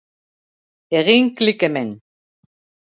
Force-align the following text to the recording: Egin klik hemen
Egin 1.03 1.31
klik 1.43 1.69
hemen 1.69 1.95